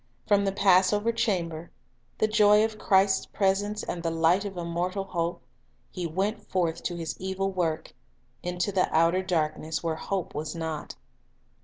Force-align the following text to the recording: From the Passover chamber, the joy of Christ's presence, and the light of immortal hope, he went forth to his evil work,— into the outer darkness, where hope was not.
From 0.25 0.45
the 0.45 0.51
Passover 0.51 1.11
chamber, 1.11 1.69
the 2.17 2.27
joy 2.27 2.65
of 2.65 2.79
Christ's 2.79 3.27
presence, 3.27 3.83
and 3.83 4.01
the 4.01 4.09
light 4.09 4.45
of 4.45 4.57
immortal 4.57 5.03
hope, 5.03 5.43
he 5.91 6.07
went 6.07 6.41
forth 6.49 6.81
to 6.85 6.95
his 6.95 7.15
evil 7.19 7.51
work,— 7.51 7.93
into 8.41 8.71
the 8.71 8.91
outer 8.91 9.21
darkness, 9.21 9.83
where 9.83 9.97
hope 9.97 10.33
was 10.33 10.55
not. 10.55 10.95